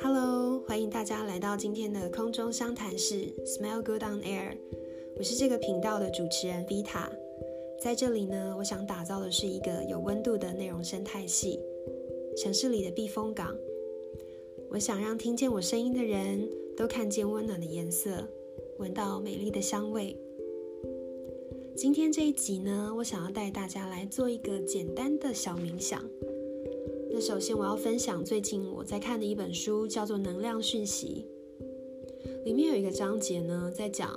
[0.00, 4.56] Hello，欢迎大家来到今天的空中相谈室，Smell Good on Air。
[5.16, 7.08] 我是这个频道的主持人 Vita，
[7.80, 11.60] 在这里呢，我想打造的是一个有温度的内容生态系，
[12.36, 13.56] 城市里的避风港。
[14.70, 18.26] 我想让听见我声音的人都看见温暖的颜色，
[18.78, 20.16] 闻到美丽的香味。
[21.80, 26.04] 今天这一集呢，我想要带大家来做一个简单的小冥想。
[27.08, 31.24] 那首先我要分享最近我在看的一本书，叫做《能量讯息》，
[32.44, 34.10] 里面有一个章节呢，在讲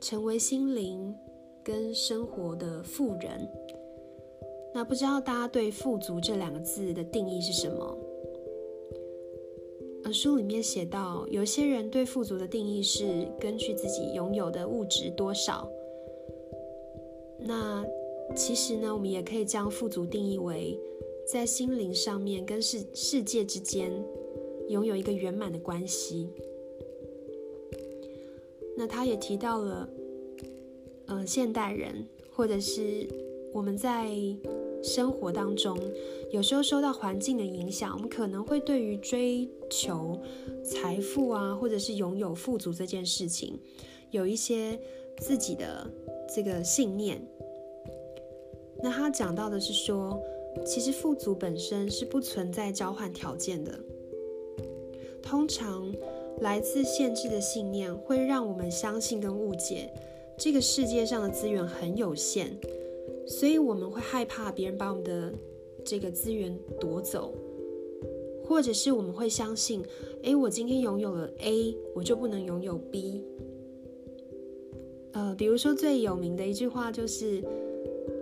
[0.00, 1.12] 成为心灵
[1.64, 3.50] 跟生活的富人。
[4.72, 7.98] 那不知道大家对“富足”这两个字的定义是什么？
[10.04, 15.68] 呃书里面写到，有些人对富足的定义是根据自己拥有的物质多少。
[17.44, 17.84] 那
[18.36, 20.78] 其实呢，我们也可以将富足定义为
[21.26, 23.92] 在心灵上面跟世世界之间
[24.68, 26.28] 拥有一个圆满的关系。
[28.76, 29.88] 那他也提到了，
[31.06, 33.06] 呃，现代人或者是
[33.52, 34.10] 我们在。
[34.84, 35.78] 生活当中，
[36.32, 40.20] 有时候受到环境的影响，我们可能会对于追求
[40.64, 43.56] 财富啊，或者是拥有富足这件事情，
[44.10, 44.76] 有一些
[45.18, 45.90] 自己的
[46.34, 47.20] 这个信念。
[48.82, 50.20] 那他讲到的是说，
[50.64, 53.78] 其实富足本身是不存在交换条件的。
[55.22, 55.94] 通常
[56.40, 59.88] 来自限制的信念会让我们相信跟误解，
[60.36, 62.58] 这个世界上的资源很有限。
[63.24, 65.32] 所以我们会害怕别人把我们的
[65.84, 67.32] 这个资源夺走，
[68.44, 69.80] 或者是我们会相信，
[70.24, 73.24] 诶，我今天拥有了 A，我就不能拥有 B。
[75.12, 77.42] 呃，比如说最有名的一句话就是，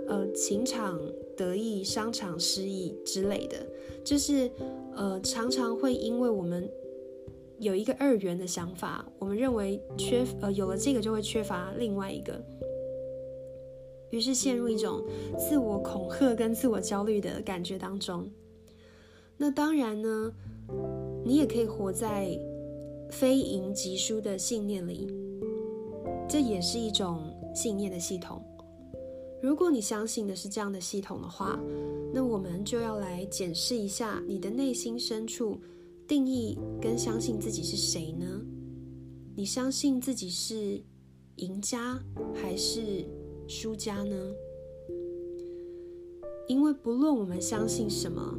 [0.09, 1.01] 呃，情场
[1.37, 3.57] 得意，商场失意之类的，
[4.05, 4.51] 就是
[4.95, 6.69] 呃，常常会因为我们
[7.59, 12.41] 有一个二元的想法，我们认为缺呃有了这个就会缺乏另外一个。
[14.11, 15.05] 于是陷入一种
[15.39, 18.29] 自我恐吓跟自我焦虑的感觉当中。
[19.37, 20.33] 那当然呢，
[21.25, 22.37] 你也可以活在
[23.09, 25.07] 非赢即输的信念里，
[26.31, 28.41] 这也是一种信念的系统。
[29.43, 31.59] 如果你相信的是这样的系统的话，
[32.15, 35.61] 那我们就要来检视一下你的内心深处
[36.07, 38.27] 定义跟相信自己是谁呢？
[39.35, 40.81] 你相信自己是
[41.37, 42.01] 赢家
[42.33, 43.05] 还是
[43.49, 44.17] 输家呢？
[46.47, 48.39] 因为不论我们相信什么，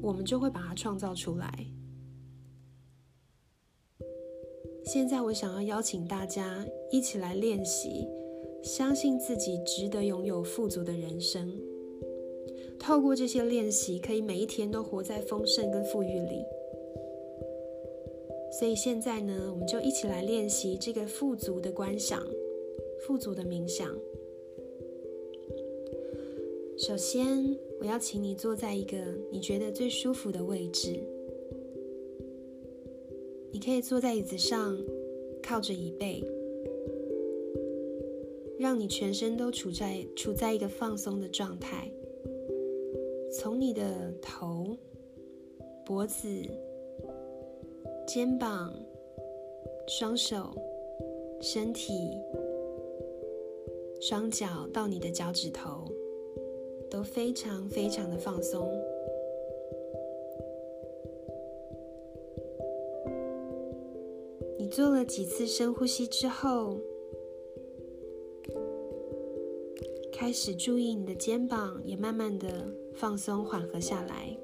[0.00, 1.66] 我们就会把它创造出来。
[4.84, 8.06] 现在，我想要邀请大家一起来练习，
[8.62, 11.58] 相信自己值得拥有富足的人生。
[12.78, 16.44] 透过这些练习，可以每一天都活在丰盛跟富裕里。
[18.58, 22.22] 所以现在呢，我们就一起来练习这个富足的观想，
[23.06, 23.88] 富足的冥想。
[26.76, 28.98] 首先，我要请你坐在一个
[29.32, 31.00] 你觉得最舒服的位置。
[33.54, 34.76] 你可以坐在椅子上，
[35.40, 36.22] 靠着椅背，
[38.58, 41.88] 让你全身都处在处在一个放松的状态。
[43.32, 44.76] 从你的头、
[45.86, 46.26] 脖子、
[48.06, 48.74] 肩膀、
[49.86, 50.52] 双手、
[51.40, 51.92] 身体、
[54.00, 55.84] 双脚到你的脚趾头。
[56.90, 58.70] 都非常非常的放松。
[64.64, 66.80] 你做了几次深呼吸之后，
[70.10, 74.34] 开始注意你的肩膀也慢慢的放松缓和下来。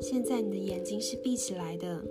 [0.00, 2.02] 现在你的眼睛是闭起来的。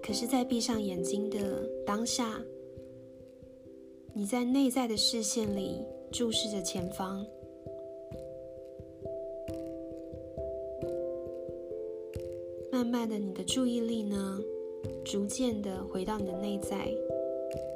[0.00, 2.40] 可是，在闭上眼睛的当下，
[4.12, 7.26] 你在内在的视线里注视着前方，
[12.94, 14.40] 慢慢的，你的注意力呢，
[15.04, 16.88] 逐渐的回到你的内在，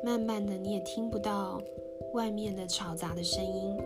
[0.05, 1.61] 慢慢的，你也听不到
[2.13, 3.77] 外面的吵杂的声音，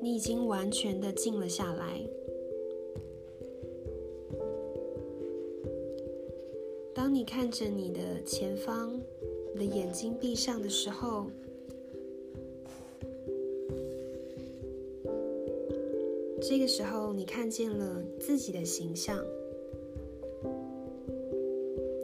[0.00, 2.00] 你已经完全的静了下来。
[6.94, 9.02] 当你看着你的前方，
[9.52, 11.26] 你的眼睛闭上的时候，
[16.40, 19.18] 这个时候你看见了自己的形象。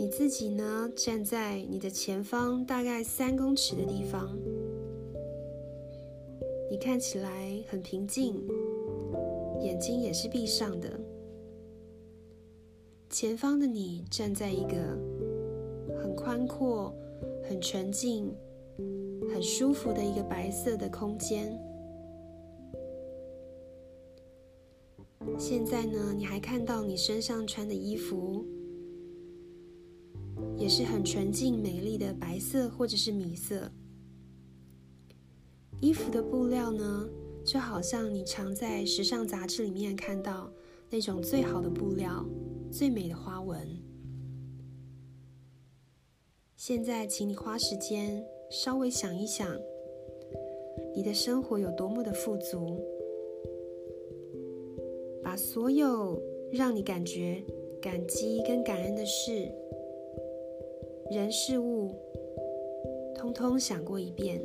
[0.06, 4.38] 你自己呢，站在你的前方大概三公尺的地方，
[6.70, 8.40] 你看起来很平静，
[9.60, 10.88] 眼睛也是闭上的。
[13.10, 14.76] 前方的你站在一个
[16.00, 16.94] 很宽阔、
[17.42, 18.32] 很纯净、
[19.34, 21.60] 很舒服的一个白色的空间。
[25.36, 28.46] 现在呢，你还看到你身上穿的衣服，
[30.56, 33.70] 也是很纯净美丽的白色或者是米色。
[35.80, 37.08] 衣服的布料呢，
[37.44, 40.50] 就好像你常在时尚杂志里面看到
[40.88, 42.24] 那种最好的布料、
[42.70, 43.58] 最美的花纹。
[46.56, 49.46] 现在，请你花时间稍微想一想，
[50.94, 52.80] 你的生活有多么的富足。
[55.22, 56.20] 把所有
[56.50, 57.44] 让你感觉
[57.82, 59.52] 感激跟感恩的事、
[61.10, 61.90] 人事物，
[63.14, 64.40] 通通想过一遍，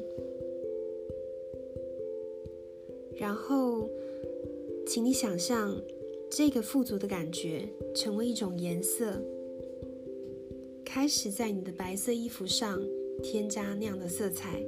[3.16, 3.90] 然后，
[4.86, 5.82] 请你想象
[6.30, 9.22] 这个富足的感觉成为一种颜色，
[10.86, 12.82] 开始在你的白色衣服上
[13.24, 14.64] 添加那样的色彩。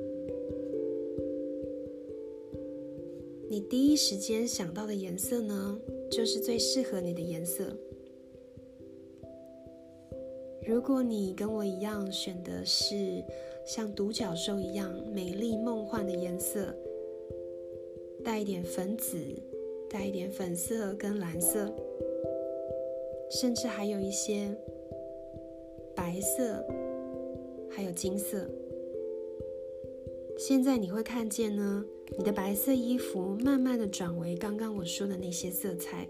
[3.49, 5.79] 你第一时间想到的颜色呢？
[6.09, 7.75] 就是最适合你的颜色。
[10.65, 13.23] 如果你跟我一样选的是
[13.65, 16.73] 像独角兽一样美丽梦幻的颜色，
[18.23, 19.17] 带一点粉紫，
[19.89, 21.71] 带一点粉色跟蓝色，
[23.29, 24.55] 甚至还有一些
[25.95, 26.65] 白色，
[27.69, 28.47] 还有金色。
[30.37, 31.85] 现在你会看见呢，
[32.17, 36.07] 你的白色衣服慢慢的转为刚刚我说的那些色彩。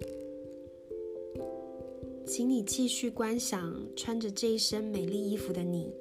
[2.35, 5.94] 请你继续观想穿着这一身美丽衣服的你，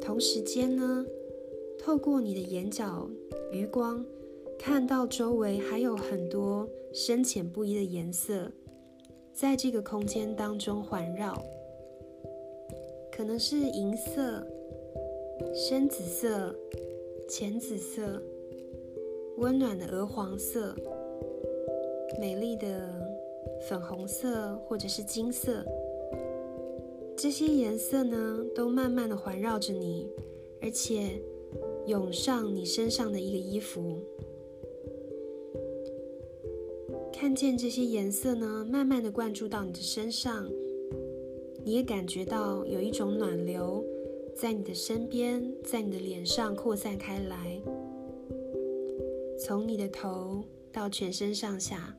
[0.00, 1.04] 同时间呢，
[1.78, 3.06] 透过你的眼角
[3.52, 4.02] 余光，
[4.58, 8.50] 看到周围还有很多深浅不一的颜色，
[9.34, 11.36] 在这个空间当中环绕，
[13.12, 14.42] 可能是银色。
[15.54, 16.56] 深紫色、
[17.28, 18.22] 浅紫色、
[19.36, 20.74] 温暖的鹅黄色、
[22.18, 23.07] 美丽的
[23.60, 25.64] 粉红色或者是金色，
[27.16, 30.08] 这些颜色呢，都慢慢的环绕着你，
[30.60, 31.20] 而且
[31.86, 33.98] 涌上你身上的一个衣服。
[37.12, 40.48] 看见这些颜色呢，慢慢的灌注到你的身上，
[41.64, 43.84] 你也感觉到有一种暖流。
[44.36, 47.60] 在你的身边，在你的脸上扩散开来，
[49.36, 51.97] 从你的头到全身上下，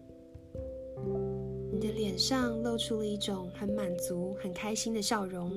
[1.80, 5.50] 你的脸上露出了一种很满足、很开心的笑容。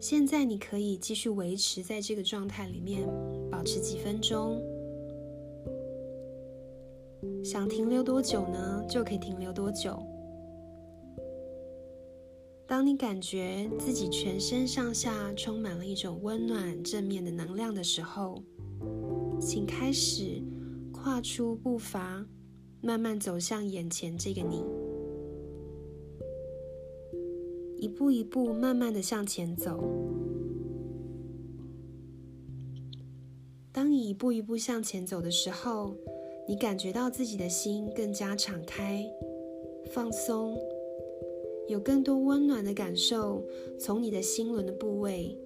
[0.00, 3.06] 现在你可以继续维持在这个状态里面，
[3.50, 4.62] 保持几分钟。
[7.44, 8.82] 想停留多久呢？
[8.88, 10.02] 就可以停留多久。
[12.66, 18.42] 当你感觉自己全身上下充满了一种温暖、正面的能量的时候，
[19.38, 20.42] 请开始
[20.90, 22.26] 跨出步伐，
[22.86, 24.62] 慢慢走向眼前这个你，
[27.76, 29.82] 一步一步慢慢的向前走。
[33.72, 35.96] 当你一步一步向前走的时候，
[36.46, 39.04] 你感觉到自己的心更加敞开、
[39.90, 40.56] 放松。
[41.66, 43.42] 有更多温暖的感受
[43.80, 45.36] 从你的心轮的部位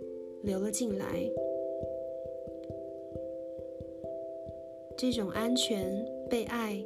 [0.43, 1.27] 流了进来，
[4.99, 6.85] 这种安全、被爱、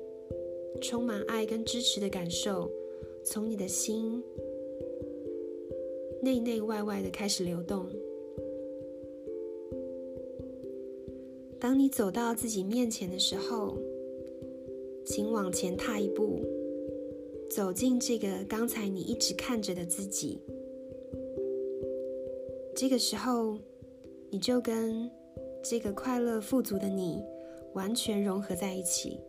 [0.81, 2.71] 充满爱跟支持的感受，
[3.25, 4.23] 从你的心
[6.23, 7.87] 内内外外的开始流动。
[11.59, 13.77] 当你走到自己面前的时候，
[15.05, 16.41] 请往前踏一步。
[17.51, 20.41] 走进这个刚才你一直看着的自己，
[22.75, 23.57] 这个时候，
[24.29, 25.09] 你就跟
[25.63, 27.23] 这个快乐富足的你
[27.75, 29.21] 完全融合在一起。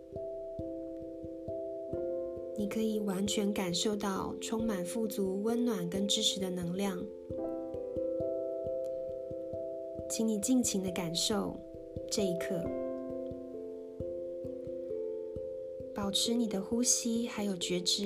[2.58, 7.04] 你可以完全感受到充满富足、温暖跟支持的能量。
[10.10, 11.56] 请你尽情的感受
[12.10, 12.62] 这一刻。
[15.94, 18.06] 保持你的呼吸，还有觉知，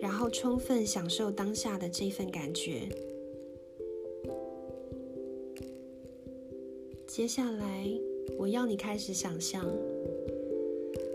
[0.00, 2.88] 然后充分享受当下的这份感觉。
[7.06, 7.86] 接下来，
[8.38, 9.66] 我要你开始想象，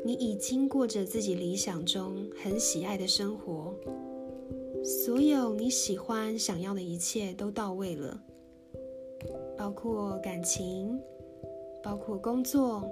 [0.06, 3.74] 你已经过着自己理想中很喜爱的生活，
[4.84, 8.22] 所有你喜欢、想要的一切都到位了，
[9.58, 11.00] 包括感情，
[11.82, 12.84] 包括工作，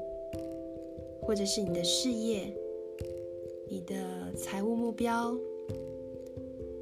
[1.22, 2.56] 或者是你的事业、
[3.68, 5.36] 你的财务目标、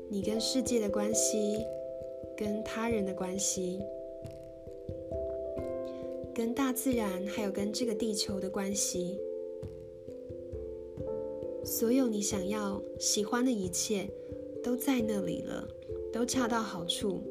[0.10, 1.66] 你跟世界的关系、
[2.38, 3.80] 跟他人的关系。
[6.36, 9.20] 跟大自然，还有跟这个地球的关系，
[11.70, 14.10] 所有你想要、喜欢的一切，
[14.64, 15.68] 都在那里了，
[16.12, 17.22] 都恰到好处。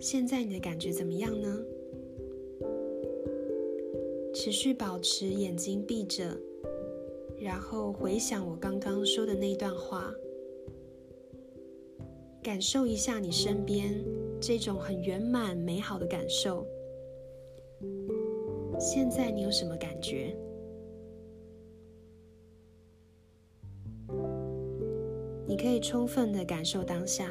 [0.00, 1.56] 现在你的感觉怎么样呢？
[4.34, 6.36] 持续保持眼睛闭着，
[7.40, 10.12] 然后回想我刚刚说的那段话，
[12.42, 14.04] 感受一下你身边
[14.40, 16.66] 这种很圆满、美好的感受。
[18.80, 20.36] 现在你有什么感觉？
[25.48, 27.30] 你可以充分的感受当下，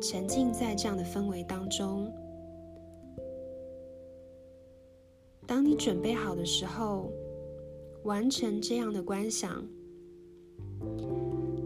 [0.00, 2.10] 沉浸在这样的氛围当中。
[5.46, 7.12] 当你准备好的时候，
[8.04, 9.62] 完成这样的观想，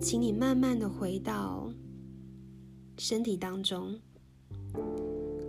[0.01, 1.71] 请你慢慢的回到
[2.99, 3.97] 身体当中，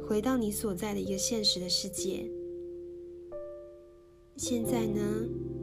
[0.08, 2.30] 回到你所在的一个现实的世界。
[4.36, 5.02] 现在呢，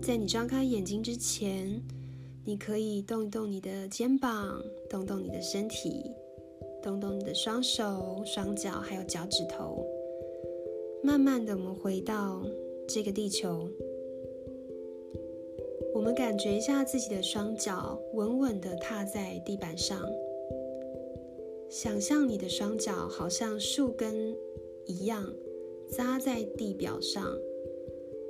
[0.02, 1.80] 在你张开眼睛之前，
[2.46, 6.10] 你可以动一动你的肩膀，动动你的身体，
[6.82, 9.86] 动动你的双手、双脚，还有脚趾头。
[11.02, 12.44] 慢慢的，我们回到
[12.86, 13.68] 这个地球，
[15.94, 20.00] 我们感觉一下自己的双脚稳稳的踏在地板上，
[21.70, 24.36] 想象你的双脚好像树根
[24.86, 25.32] 一样
[25.88, 27.24] 扎在地表上。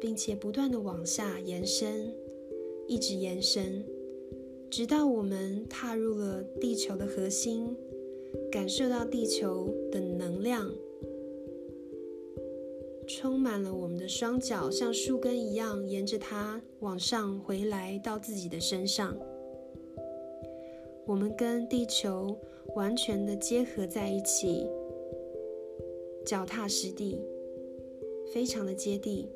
[0.00, 2.14] 并且不断的往下延伸，
[2.87, 3.83] 一直延伸，
[4.76, 7.76] 直到我们踏入了地球的核心，
[8.50, 10.69] 感受到地球的能量，
[13.07, 19.16] 充满了我们的双脚，像树根一样，沿着它往上回来到自己的身上。
[21.07, 22.37] 我们跟地球
[22.75, 24.66] 完全的结合在一起，
[26.26, 27.21] 脚踏实地，
[28.33, 29.28] 非常的接地。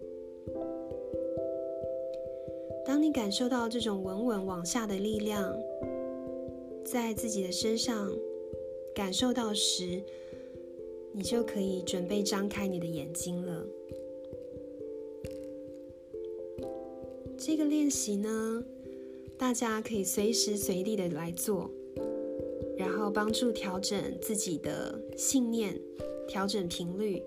[2.88, 5.54] 当你感受到这种稳稳往下的力量，
[6.87, 8.11] 在自己的身上
[8.95, 10.02] 感受到时，
[11.12, 13.62] 你就可以准备张开你的眼睛了。
[17.37, 18.64] 这个练习呢，
[19.37, 21.71] 大家可以随时随地的来做，
[22.78, 25.78] 然后帮助调整自己的信念，
[26.26, 27.23] 调整频率，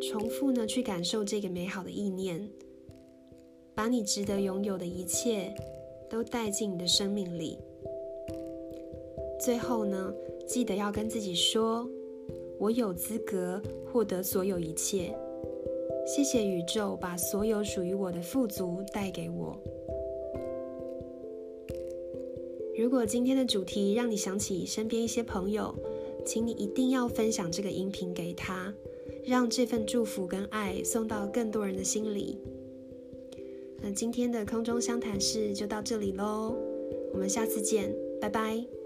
[0.00, 2.50] 重复呢去感受这个美好的意念。
[3.74, 5.54] 把你值得拥有的一切
[6.08, 7.58] 都带进你的生命里。
[9.40, 10.12] 最后呢，
[10.46, 11.88] 记得要跟自己说
[12.58, 13.60] ：“我有资格
[13.90, 15.14] 获得所有一切。”
[16.06, 19.56] 谢谢宇宙把所有属于我的富足带给我。
[22.76, 25.74] 如果今天的主题让你想起身边一些朋友，
[26.24, 28.74] 请你一定要分享这个音频给他，
[29.24, 32.38] 让这份祝福跟爱送到更多人的心里。
[33.82, 36.56] 那今天的空中相谈室就到这里喽，
[37.12, 38.81] 我们下次见，拜拜。